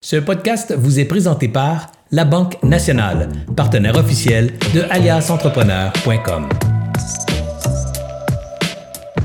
[0.00, 6.48] Ce podcast vous est présenté par La Banque Nationale, partenaire officiel de aliasentrepreneur.com.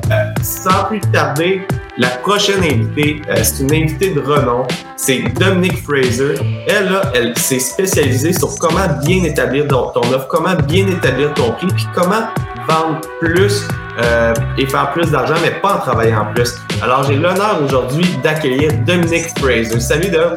[0.10, 1.62] Euh, sans plus tarder,
[2.00, 4.66] la prochaine invitée, euh, c'est une invitée de renom,
[4.98, 6.42] c'est Dominique Fraser.
[6.68, 11.36] Elle, là, elle s'est spécialisée sur comment bien établir ton, ton offre, comment bien établir
[11.36, 12.26] ton prix, puis comment
[12.68, 13.68] vendre plus
[14.02, 16.56] euh, et faire plus d'argent, mais pas en travaillant plus.
[16.82, 19.80] Alors, j'ai l'honneur aujourd'hui d'accueillir Dominique Fraser.
[19.80, 20.34] Salut, Dom.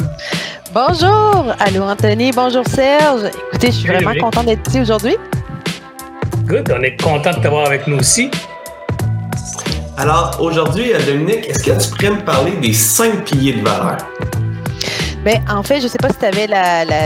[0.74, 1.54] Bonjour.
[1.58, 2.32] Allô, Anthony.
[2.32, 3.30] Bonjour, Serge.
[3.48, 5.16] Écoutez, je suis vraiment content d'être ici aujourd'hui.
[6.44, 6.72] Good.
[6.78, 8.30] On est content de t'avoir avec nous aussi.
[9.96, 13.96] Alors, aujourd'hui, euh, Dominique, est-ce que tu pourrais me parler des cinq piliers de valeur?
[15.24, 16.46] Bien, en fait, je ne sais pas si tu avais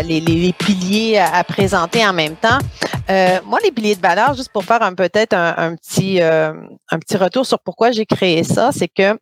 [0.03, 2.59] les, piliers à, présenter en même temps.
[3.10, 6.52] Euh, moi, les piliers de valeur, juste pour faire un peut-être un, petit euh,
[6.91, 9.19] un petit retour sur pourquoi j'ai créé ça, c'est que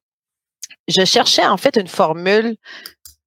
[0.88, 2.56] je cherchais en fait une formule.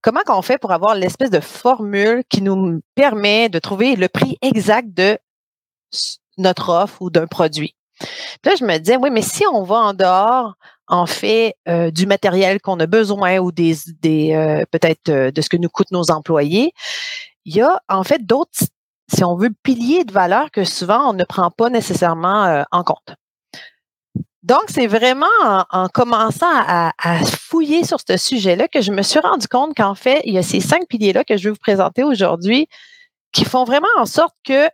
[0.02, 4.38] Comment qu'on fait pour avoir l'espèce de formule qui nous permet de trouver le prix
[4.42, 5.18] exact de
[6.38, 7.76] notre offre ou d'un produit?
[8.44, 10.56] là, je me disais, oui, mais si on va en dehors,
[10.88, 15.58] en fait, euh, du matériel qu'on a besoin ou des, des peut-être de ce que
[15.58, 16.74] nous coûtent nos employés,
[17.46, 18.60] il y a en fait d'autres
[19.14, 22.84] si on veut, piliers de valeur que souvent on ne prend pas nécessairement euh, en
[22.84, 23.16] compte.
[24.44, 25.28] Donc, c'est vraiment
[25.70, 26.92] en, commençant à,
[27.26, 30.44] fouiller sur ce sujet-là que je me suis rendu compte qu'en fait, il y a
[30.44, 32.68] ces cinq piliers-là que je vais vous présenter aujourd'hui
[33.32, 34.68] qui font vraiment en sorte que,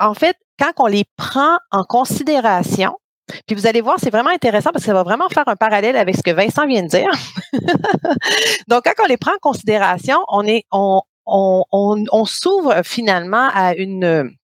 [0.00, 2.98] en fait, quand on les prend en considération,
[3.46, 5.96] puis vous allez voir, c'est vraiment intéressant parce que ça va vraiment faire un parallèle
[5.96, 7.10] avec ce que Vincent vient de dire.
[8.68, 14.34] Donc, quand on les prend en considération, on est, on, on, s'ouvre finalement à une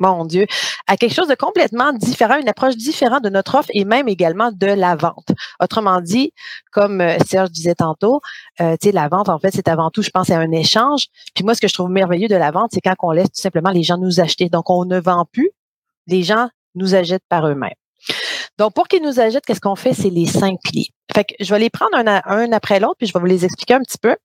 [0.00, 0.46] mon Dieu,
[0.86, 4.50] à quelque chose de complètement différent, une approche différente de notre offre et même également
[4.52, 5.28] de la vente.
[5.60, 6.32] Autrement dit,
[6.70, 8.20] comme euh, Serge disait tantôt,
[8.60, 11.06] euh, tu sais, la vente, en fait, c'est avant tout, je pense, à un échange.
[11.34, 13.40] Puis moi, ce que je trouve merveilleux de la vente, c'est quand on laisse tout
[13.40, 14.48] simplement les gens nous acheter.
[14.48, 15.50] Donc, on ne vend plus,
[16.06, 17.70] les gens nous achètent par eux-mêmes.
[18.58, 19.92] Donc, pour qu'ils nous achètent, qu'est-ce qu'on fait?
[19.92, 20.88] C'est les cinq piliers.
[21.12, 23.44] Fait que je vais les prendre un, un après l'autre, puis je vais vous les
[23.44, 24.16] expliquer un petit peu.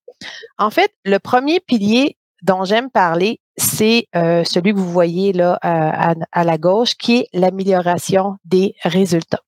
[0.58, 5.60] En fait, le premier pilier dont j'aime parler, c'est euh, celui que vous voyez là
[5.62, 9.42] à, à la gauche, qui est l'amélioration des résultats.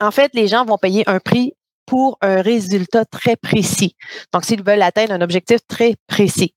[0.00, 1.54] En fait, les gens vont payer un prix
[1.86, 3.96] pour un résultat très précis.
[4.32, 6.52] Donc, s'ils veulent atteindre un objectif très précis.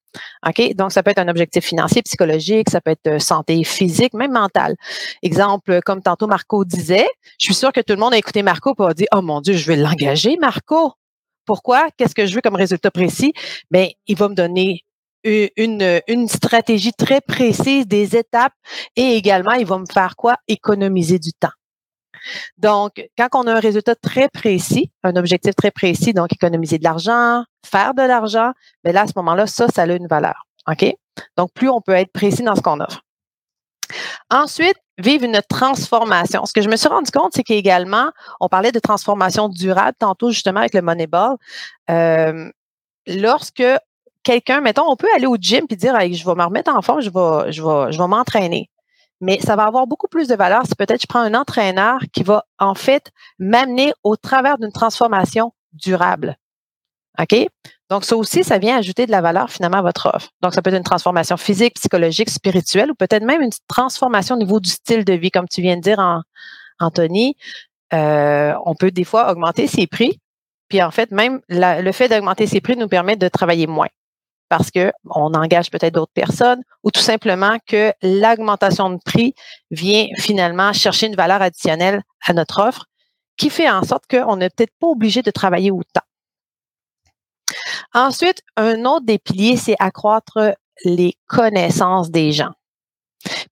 [0.47, 0.73] OK?
[0.75, 4.31] Donc, ça peut être un objectif financier, psychologique, ça peut être euh, santé physique, même
[4.31, 4.75] mentale.
[5.21, 7.07] Exemple, comme tantôt Marco disait,
[7.39, 9.53] je suis sûre que tout le monde a écouté Marco pour dire, oh mon Dieu,
[9.53, 10.93] je vais l'engager, Marco.
[11.49, 11.87] Pourquoi?
[11.97, 13.33] Qu'est-ce que je veux comme résultat précis?
[13.71, 14.85] Bien, il va me donner
[15.23, 18.53] une, une stratégie très précise des étapes
[18.95, 20.35] et également, il va me faire quoi?
[20.47, 21.49] Économiser du temps.
[22.59, 26.83] Donc, quand on a un résultat très précis, un objectif très précis, donc économiser de
[26.83, 28.51] l'argent, faire de l'argent,
[28.83, 30.45] mais là, à ce moment-là, ça, ça a une valeur.
[30.67, 30.85] OK?
[31.35, 33.01] Donc, plus on peut être précis dans ce qu'on offre.
[34.29, 36.45] Ensuite, vivre une transformation.
[36.45, 40.31] Ce que je me suis rendu compte, c'est qu'également, on parlait de transformation durable tantôt
[40.31, 41.37] justement avec le Moneyball.
[41.89, 42.49] Euh,
[43.07, 43.63] lorsque
[44.23, 47.01] quelqu'un, mettons, on peut aller au gym et dire je vais me remettre en forme,
[47.01, 48.69] je vais, je vais, je vais m'entraîner.
[49.21, 52.23] Mais ça va avoir beaucoup plus de valeur si peut-être je prends un entraîneur qui
[52.23, 56.37] va en fait m'amener au travers d'une transformation durable.
[57.19, 57.47] OK?
[57.89, 60.29] Donc, ça aussi, ça vient ajouter de la valeur finalement à votre offre.
[60.41, 64.37] Donc, ça peut être une transformation physique, psychologique, spirituelle ou peut-être même une transformation au
[64.37, 65.99] niveau du style de vie, comme tu viens de dire,
[66.79, 67.35] Anthony.
[67.93, 70.19] Euh, on peut des fois augmenter ses prix.
[70.67, 73.87] Puis en fait, même le fait d'augmenter ses prix nous permet de travailler moins
[74.49, 79.33] parce que on engage peut-être d'autres personnes ou tout simplement que l'augmentation de prix
[79.71, 82.85] vient finalement chercher une valeur additionnelle à notre offre
[83.37, 86.01] qui fait en sorte qu'on n'est peut-être pas obligé de travailler autant.
[87.93, 92.51] Ensuite, un autre des piliers, c'est accroître les connaissances des gens.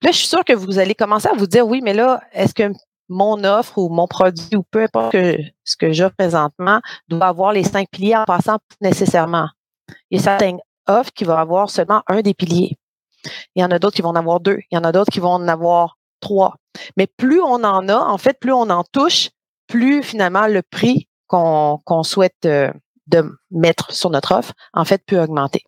[0.01, 2.53] là, je suis sûre que vous allez commencer à vous dire, oui, mais là, est-ce
[2.53, 2.71] que
[3.09, 5.15] mon offre ou mon produit ou peu importe
[5.63, 9.49] ce que j'offre présentement doit avoir les cinq piliers en passant nécessairement?
[10.09, 12.77] Il y a certaines offres qui vont avoir seulement un des piliers.
[13.55, 14.59] Il y en a d'autres qui vont en avoir deux.
[14.71, 16.55] Il y en a d'autres qui vont en avoir trois.
[16.95, 19.29] Mais plus on en a, en fait, plus on en touche,
[19.67, 22.71] plus finalement le prix qu'on souhaite euh,
[23.07, 25.63] de mettre sur notre offre, en fait, peut augmenter.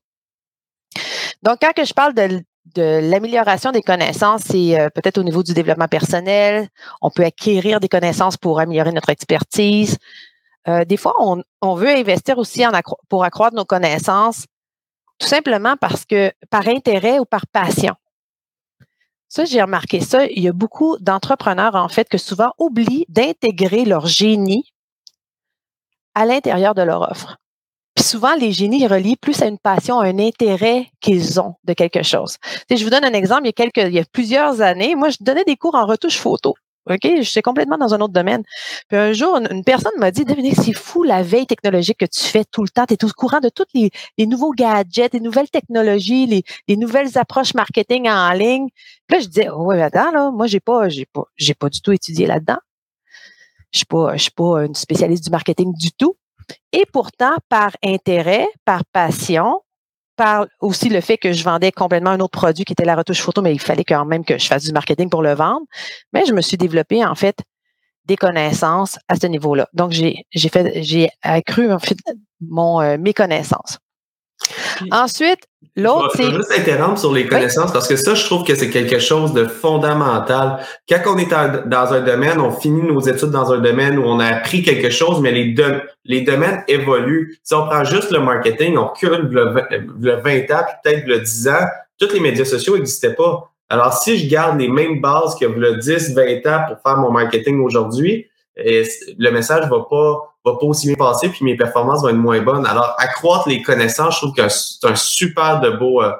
[1.43, 2.41] Donc, quand que je parle de,
[2.75, 6.67] l'amélioration des connaissances, c'est euh, peut-être au niveau du développement personnel.
[7.01, 9.97] On peut acquérir des connaissances pour améliorer notre expertise.
[10.67, 12.63] Euh, des fois, on, veut investir aussi
[13.07, 14.45] pour accroître nos connaissances,
[15.17, 17.95] tout simplement parce que par intérêt ou par passion.
[19.29, 20.25] Ça, j'ai remarqué ça.
[20.25, 24.73] Il y a beaucoup d'entrepreneurs, en fait, que souvent oublient d'intégrer leur génie
[26.19, 27.37] à l'intérieur de leur offre.
[27.95, 31.73] Puis souvent, les génies relient plus à une passion, à un intérêt qu'ils ont de
[31.73, 32.35] quelque chose.
[32.69, 33.43] je vous donne un exemple.
[33.43, 35.85] Il y a quelques, il y a plusieurs années, moi, je donnais des cours en
[35.85, 36.55] retouche photo.
[36.89, 36.99] OK?
[37.21, 38.43] J'étais complètement dans un autre domaine.
[38.87, 42.21] Puis un jour, une, personne m'a dit, Dominique, c'est fou la veille technologique que tu
[42.21, 42.85] fais tout le temps.
[42.85, 43.91] Tu es au courant de tous les,
[44.25, 48.67] nouveaux gadgets, les nouvelles technologies, les, nouvelles approches marketing en ligne.
[49.07, 51.69] Puis là, je disais, oh, ouais, attends, là, moi, j'ai pas, j'ai pas, j'ai pas
[51.69, 52.57] du tout étudié là-dedans.
[53.71, 56.15] Je je suis pas une spécialiste du marketing du tout.
[56.71, 59.61] Et pourtant, par intérêt, par passion,
[60.15, 63.21] par aussi le fait que je vendais complètement un autre produit qui était la retouche
[63.21, 65.65] photo, mais il fallait quand même que je fasse du marketing pour le vendre.
[66.11, 67.37] Mais je me suis développé, en fait,
[68.05, 69.67] des connaissances à ce niveau-là.
[69.73, 71.97] Donc, j'ai, j'ai fait, j'ai accru, en fait,
[72.41, 73.77] mon, euh, mes connaissances.
[74.91, 75.39] Ensuite,
[75.75, 76.23] l'autre, c'est.
[76.23, 78.99] Je vais juste interrompre sur les connaissances parce que ça, je trouve que c'est quelque
[78.99, 80.59] chose de fondamental.
[80.87, 84.19] Quand on est dans un domaine, on finit nos études dans un domaine où on
[84.19, 85.55] a appris quelque chose, mais les,
[86.05, 87.37] les domaines évoluent.
[87.43, 91.65] Si on prend juste le marketing, on recule le 20 ans, peut-être le 10 ans,
[91.99, 93.51] tous les médias sociaux n'existaient pas.
[93.71, 97.11] Alors, si je garde les mêmes bases que le 10, 20 ans pour faire mon
[97.11, 98.28] marketing aujourd'hui,
[99.17, 102.41] le message va pas va pas aussi bien passer, puis mes performances vont être moins
[102.41, 102.65] bonnes.
[102.65, 106.13] Alors, accroître les connaissances, je trouve que c'est un super de beau, euh,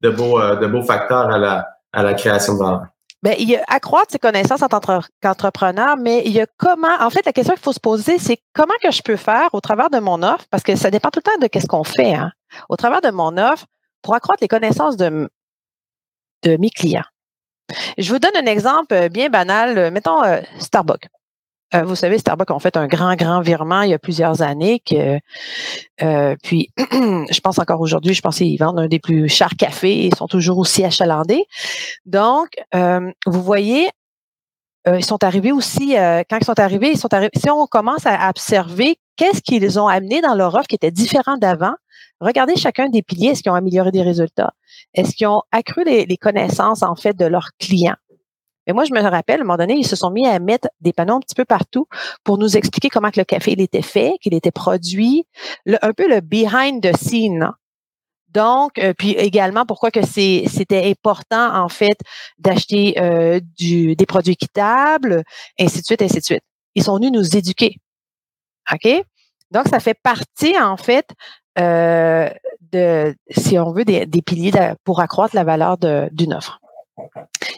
[0.00, 2.86] de beau, euh, de beau facteur à la, à la création de valeur.
[3.22, 4.80] Bien, il y a accroître ses connaissances en tant
[5.22, 8.38] qu'entrepreneur, mais il y a comment, en fait, la question qu'il faut se poser, c'est
[8.54, 11.20] comment que je peux faire au travers de mon offre, parce que ça dépend tout
[11.24, 12.32] le temps de qu'est-ce qu'on fait, hein,
[12.68, 13.66] au travers de mon offre,
[14.02, 15.28] pour accroître les connaissances de,
[16.44, 17.04] de mes clients.
[17.98, 21.08] Je vous donne un exemple bien banal, mettons euh, Starbucks.
[21.74, 24.80] Euh, vous savez, Starbucks ont fait un grand, grand virement il y a plusieurs années.
[24.80, 25.18] Que,
[26.02, 30.06] euh, puis, je pense encore aujourd'hui, je pense qu'ils vendent un des plus chers cafés.
[30.06, 31.44] Ils sont toujours aussi achalandés.
[32.04, 33.88] Donc, euh, vous voyez,
[34.88, 35.96] ils sont arrivés aussi,
[36.30, 39.88] quand ils sont arrivés, ils sont arrivés, si on commence à observer qu'est-ce qu'ils ont
[39.88, 41.74] amené dans leur offre qui était différent d'avant,
[42.20, 43.30] regardez chacun des piliers.
[43.30, 44.52] Est-ce qu'ils ont amélioré des résultats?
[44.94, 47.96] Est-ce qu'ils ont accru les connaissances, en fait, de leurs clients?
[48.66, 50.68] Mais moi, je me rappelle, à un moment donné, ils se sont mis à mettre
[50.80, 51.86] des panneaux un petit peu partout
[52.24, 55.26] pour nous expliquer comment que le café il était fait, qu'il était produit,
[55.66, 57.50] un peu le behind the scene.
[58.28, 61.98] Donc, euh, puis également pourquoi que c'était important en fait
[62.38, 65.22] d'acheter euh, des produits équitables,
[65.58, 66.42] ainsi de suite, ainsi de suite.
[66.74, 67.76] Ils sont venus nous éduquer.
[68.70, 68.88] OK?
[69.52, 71.08] Donc, ça fait partie en fait
[71.58, 72.28] euh,
[72.72, 74.52] de, si on veut, des, des piliers
[74.84, 76.60] pour accroître la valeur d'une offre.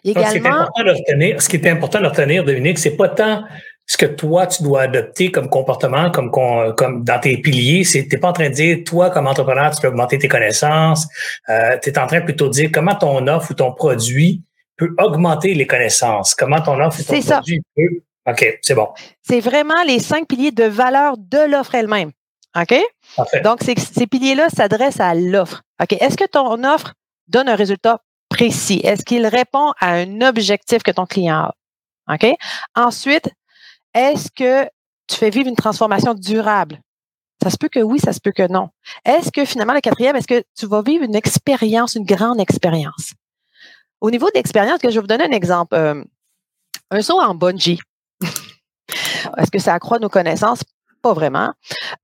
[0.04, 2.96] Également, ce, qui est important de retenir, ce qui est important de retenir, Dominique, c'est
[2.96, 3.44] pas tant
[3.88, 7.84] ce que toi, tu dois adopter comme comportement, comme, comme dans tes piliers.
[7.84, 11.08] C'est, t'es pas en train de dire, toi, comme entrepreneur, tu peux augmenter tes connaissances.
[11.48, 14.42] Euh, tu es en train plutôt de dire comment ton offre ou ton produit
[14.76, 16.34] peut augmenter les connaissances.
[16.34, 18.02] Comment ton offre ou ton produit peut.
[18.26, 18.88] OK, c'est bon.
[19.22, 22.10] C'est vraiment les cinq piliers de valeur de l'offre elle-même.
[22.60, 22.74] OK?
[23.42, 25.62] Donc, ces piliers-là s'adressent à l'offre.
[25.82, 25.94] OK?
[25.98, 26.92] Est-ce que ton offre
[27.26, 28.00] donne un résultat
[28.40, 31.50] Est-ce qu'il répond à un objectif que ton client
[32.06, 32.14] a?
[32.14, 32.26] OK?
[32.74, 33.30] Ensuite,
[33.94, 34.68] est-ce que
[35.06, 36.80] tu fais vivre une transformation durable?
[37.42, 38.70] Ça se peut que oui, ça se peut que non.
[39.04, 43.12] Est-ce que finalement, le quatrième, est-ce que tu vas vivre une expérience, une grande expérience?
[44.00, 45.74] Au niveau d'expérience, que je vais vous donner un exemple.
[45.74, 46.04] Euh,
[46.90, 47.78] un saut en bungee.
[49.36, 50.62] est-ce que ça accroît nos connaissances?
[51.02, 51.50] Pas vraiment.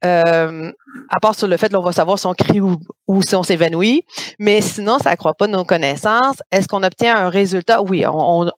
[0.02, 4.04] À part sur le fait qu'on va savoir si on crie ou, si on s'évanouit.
[4.38, 6.38] Mais sinon, ça accroît pas nos connaissances.
[6.50, 7.82] Est-ce qu'on obtient un résultat?
[7.82, 8.50] Oui, on,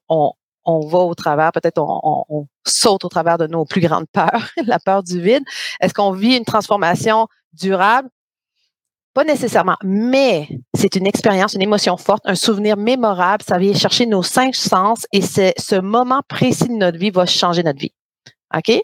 [0.67, 5.03] va au travers, peut-être on, saute au travers de nos plus grandes peurs, la peur
[5.03, 5.43] du vide.
[5.79, 8.09] Est-ce qu'on vit une transformation durable?
[9.13, 13.43] Pas nécessairement, mais c'est une expérience, une émotion forte, un souvenir mémorable.
[13.47, 17.63] Ça vient chercher nos cinq sens et ce moment précis de notre vie va changer
[17.63, 17.93] notre vie.
[18.55, 18.79] OK?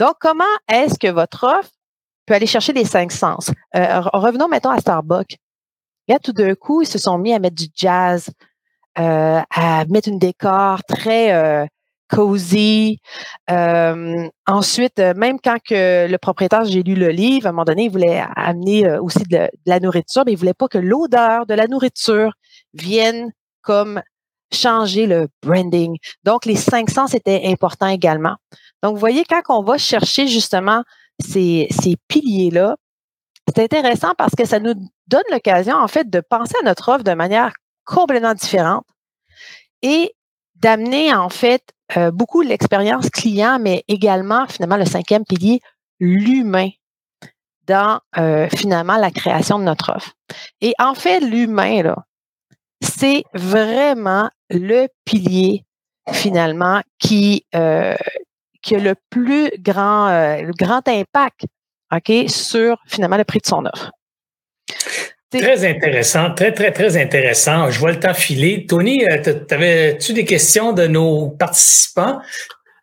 [0.00, 1.68] Donc, comment est-ce que votre offre
[2.24, 3.50] peut aller chercher les cinq sens?
[3.76, 5.36] Euh, revenons maintenant à Starbucks.
[6.08, 8.30] Là, tout d'un coup, ils se sont mis à mettre du jazz,
[8.98, 11.66] euh, à mettre une décor très euh,
[12.08, 12.98] cozy.
[14.46, 18.24] ensuite, même quand le propriétaire, j'ai lu le livre, à un moment donné, il voulait
[18.36, 22.32] amener aussi de, la nourriture, mais il voulait pas que l'odeur de la nourriture
[22.72, 24.00] vienne comme
[24.52, 25.96] changer le branding.
[26.24, 28.36] Donc, les cinq sens étaient importants également.
[28.82, 30.82] Donc, vous voyez, quand on va chercher justement
[31.20, 32.76] ces, ces piliers-là,
[33.54, 34.74] c'est intéressant parce que ça nous
[35.06, 37.52] donne l'occasion, en fait, de penser à notre offre de manière
[37.84, 38.84] complètement différente
[39.82, 40.14] et
[40.56, 41.62] d'amener, en fait,
[41.96, 45.60] euh, beaucoup l'expérience client, mais également, finalement, le cinquième pilier,
[45.98, 46.70] l'humain
[47.66, 50.12] dans, euh, finalement, la création de notre offre.
[50.60, 51.96] Et en fait, l'humain, là,
[52.80, 55.64] c'est vraiment le pilier,
[56.12, 57.94] finalement, qui, euh,
[58.62, 61.46] qui a le plus grand, euh, le grand impact
[62.28, 63.90] sur finalement le prix de son offre.
[65.30, 67.70] Très intéressant, très, très, très intéressant.
[67.70, 68.66] Je vois le temps filer.
[68.66, 72.20] Tony, euh, avais-tu des questions de nos participants?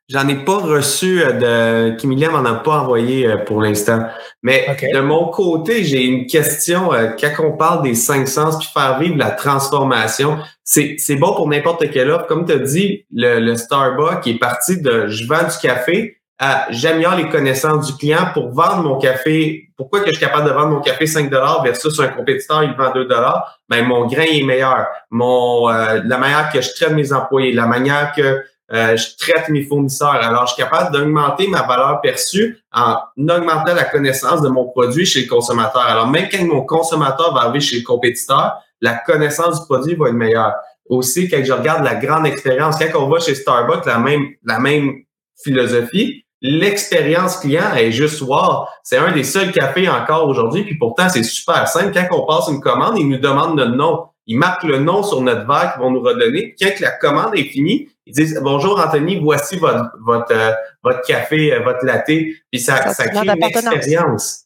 [0.10, 4.08] J'en ai pas reçu euh, de Kimilia m'en a pas envoyé euh, pour l'instant.
[4.42, 6.92] Mais de mon côté, j'ai une question.
[7.20, 11.50] Quand on parle des cinq sens puis faire vivre la transformation, c'est, c'est bon pour
[11.50, 12.26] n'importe quelle offre.
[12.28, 16.68] Comme tu as dit, le, le Starbucks est parti de je vends du café à
[16.70, 19.70] j'améliore les connaissances du client pour vendre mon café.
[19.76, 21.32] Pourquoi que je suis capable de vendre mon café 5
[21.64, 23.08] versus un compétiteur, il vend 2
[23.70, 24.88] Ben, mon grain est meilleur.
[25.10, 28.44] Mon, euh, la manière que je traite mes employés, la manière que
[28.74, 30.10] euh, je traite mes fournisseurs.
[30.10, 35.06] Alors, je suis capable d'augmenter ma valeur perçue en augmentant la connaissance de mon produit
[35.06, 35.84] chez le consommateur.
[35.84, 40.10] Alors, même quand mon consommateur va arriver chez le compétiteur, la connaissance du produit va
[40.10, 40.54] être meilleure.
[40.90, 44.60] Aussi, quand je regarde la grande expérience, quand on va chez Starbucks, la même, la
[44.60, 45.04] même
[45.42, 48.66] philosophie, l'expérience client est juste wow.
[48.84, 51.94] C'est un des seuls cafés encore aujourd'hui, puis pourtant c'est super simple.
[51.94, 54.06] Quand on passe une commande, ils nous demandent notre nom.
[54.28, 56.54] Ils marquent le nom sur notre verre qu'ils vont nous redonner.
[56.58, 60.52] Puis quand la commande est finie, ils disent Bonjour Anthony, voici votre votre euh,
[60.84, 62.06] votre café, euh, votre latte.
[62.06, 64.46] Puis ça, ça, crée une expérience.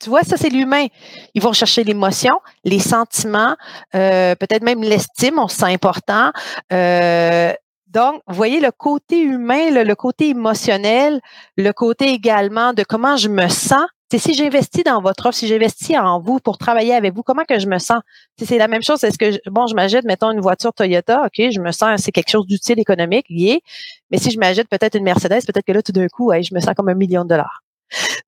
[0.00, 0.86] tu, vois, ça, c'est l'humain.
[1.34, 3.56] Ils vont chercher l'émotion, les sentiments,
[3.94, 6.30] euh, peut-être même l'estime, on se sent important.
[6.72, 7.52] Euh,
[7.88, 11.20] donc, vous voyez le côté humain, le, côté émotionnel,
[11.58, 13.86] le côté également de comment je me sens.
[14.12, 17.44] C'est si j'investis dans votre offre, si j'investis en vous pour travailler avec vous, comment
[17.48, 18.02] que je me sens?
[18.36, 19.02] C'est la même chose.
[19.04, 22.28] Est-ce que, bon, je m'achète, mettons, une voiture Toyota, OK, je me sens, c'est quelque
[22.28, 23.62] chose d'utile économique, lié.
[24.10, 26.60] Mais si je m'achète peut-être une Mercedes, peut-être que là, tout d'un coup, je me
[26.60, 27.62] sens comme un million de dollars.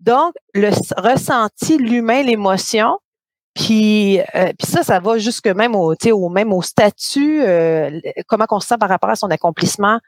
[0.01, 2.97] Donc, le ressenti, l'humain, l'émotion,
[3.53, 8.47] puis, euh, puis ça, ça va jusque même au, au même au statut, euh, comment
[8.51, 10.01] on se sent par rapport à son accomplissement.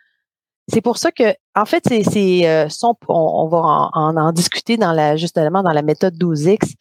[0.68, 2.68] C'est pour ça que, en fait, c'est, euh,
[3.08, 3.58] on, va
[3.92, 6.74] en, en, discuter dans la justement dans la méthode 12X.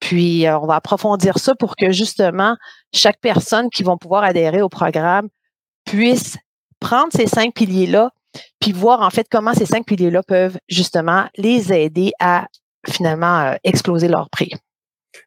[0.00, 2.56] Puis on va approfondir ça pour que justement
[2.92, 5.28] chaque personne qui va pouvoir adhérer au programme
[5.84, 6.36] puisse
[6.80, 8.10] prendre ces cinq piliers-là,
[8.60, 12.46] puis voir en fait comment ces cinq piliers-là peuvent justement les aider à
[12.88, 14.52] finalement exploser leur prix.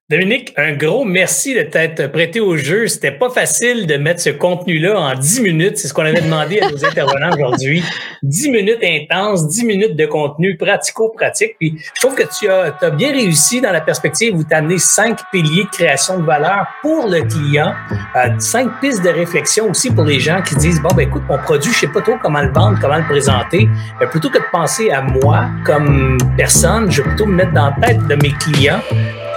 [0.07, 2.85] Dominique, un gros merci de t'être prêté au jeu.
[2.85, 5.77] C'était pas facile de mettre ce contenu-là en 10 minutes.
[5.79, 7.83] C'est ce qu'on avait demandé à nos intervenants aujourd'hui.
[8.21, 11.55] 10 minutes intenses, 10 minutes de contenu pratico-pratique.
[11.59, 14.57] Puis je trouve que tu as, as bien réussi dans la perspective où tu as
[14.57, 17.73] amené cinq piliers de création de valeur pour le client,
[18.15, 21.39] euh, cinq pistes de réflexion aussi pour les gens qui disent, bon, ben écoute, mon
[21.39, 23.67] produit, je sais pas trop comment le vendre, comment le présenter.
[23.99, 27.73] Mais plutôt que de penser à moi comme personne, je vais plutôt me mettre dans
[27.81, 28.81] la tête de mes clients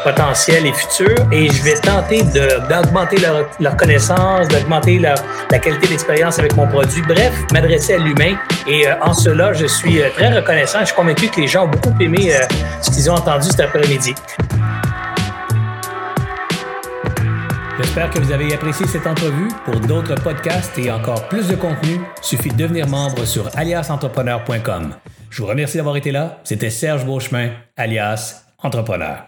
[0.02, 2.23] potentiels et futurs et je vais tenter
[2.69, 5.14] d'augmenter leur, leur, connaissance, d'augmenter la
[5.59, 7.02] qualité d'expérience avec mon produit.
[7.02, 8.37] Bref, m'adresser à l'humain.
[8.67, 10.81] Et euh, en cela, je suis euh, très reconnaissant.
[10.81, 12.45] Je suis convaincu que les gens ont beaucoup aimé euh,
[12.83, 14.14] ce qu'ils ont entendu cet après-midi.
[17.78, 19.49] J'espère que vous avez apprécié cette entrevue.
[19.64, 24.95] Pour d'autres podcasts et encore plus de contenu, suffit de devenir membre sur aliasentrepreneur.com.
[25.31, 26.38] Je vous remercie d'avoir été là.
[26.45, 29.25] C'était Serge Beauchemin, alias Entrepreneur.